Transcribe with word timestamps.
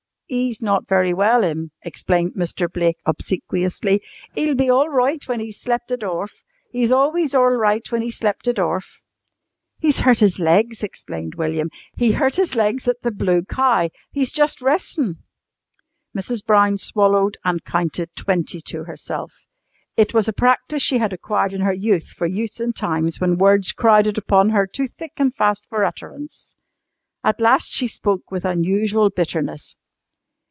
"'E's 0.33 0.61
not 0.61 0.87
very 0.87 1.13
well 1.13 1.43
'm," 1.43 1.71
explained 1.81 2.35
Mr. 2.35 2.71
Blake 2.71 2.95
obsequiously. 3.05 4.01
"'E'll 4.37 4.55
be 4.55 4.69
orl 4.71 4.87
roight 4.87 5.27
when 5.27 5.41
'e's 5.41 5.59
slep' 5.59 5.91
it 5.91 6.05
orf. 6.05 6.31
'E's 6.71 6.89
always 6.89 7.35
orl 7.35 7.57
roight 7.59 7.91
when 7.91 8.01
'e's 8.01 8.15
slep' 8.15 8.47
'it 8.47 8.57
orf." 8.57 9.01
"He's 9.79 9.97
hurt 9.99 10.19
his 10.19 10.39
legs," 10.39 10.83
explained 10.83 11.35
William. 11.35 11.69
"He 11.97 12.13
hurt 12.13 12.37
his 12.37 12.55
legs 12.55 12.87
at 12.87 13.01
the 13.01 13.11
Blue 13.11 13.43
Cow. 13.43 13.89
He's 14.13 14.31
jus' 14.31 14.61
restin'!" 14.61 15.17
Mrs. 16.17 16.45
Brown 16.45 16.77
swallowed 16.77 17.35
and 17.43 17.65
counted 17.65 18.15
twenty 18.15 18.61
to 18.61 18.85
herself. 18.85 19.33
It 19.97 20.13
was 20.13 20.29
a 20.29 20.31
practice 20.31 20.81
she 20.81 20.99
had 20.99 21.11
acquired 21.11 21.51
in 21.51 21.59
her 21.59 21.73
youth 21.73 22.07
for 22.07 22.25
use 22.25 22.57
in 22.61 22.71
times 22.71 23.19
when 23.19 23.37
words 23.37 23.73
crowded 23.73 24.17
upon 24.17 24.51
her 24.51 24.65
too 24.65 24.87
thick 24.87 25.11
and 25.17 25.35
fast 25.35 25.65
for 25.67 25.83
utterance. 25.83 26.55
At 27.21 27.41
last 27.41 27.73
she 27.73 27.85
spoke 27.87 28.31
with 28.31 28.45
unusual 28.45 29.09
bitterness. 29.09 29.75